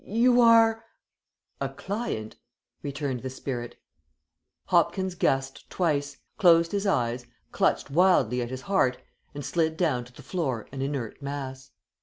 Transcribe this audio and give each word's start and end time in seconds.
"You 0.03 0.41
are" 0.41 0.83
"A 1.61 1.69
client," 1.69 2.35
returned 2.81 3.19
the 3.21 3.29
spirit. 3.29 3.79
Hopkins 4.65 5.13
gasped 5.13 5.69
twice, 5.69 6.17
closed 6.39 6.71
his 6.71 6.87
eyes, 6.87 7.27
clutched 7.51 7.91
wildly 7.91 8.41
at 8.41 8.49
his 8.49 8.61
heart, 8.61 8.97
and 9.35 9.45
slid 9.45 9.77
down 9.77 10.03
to 10.05 10.11
the 10.11 10.23
floor 10.23 10.67
an 10.71 10.81
inert 10.81 11.21
mass. 11.21 11.69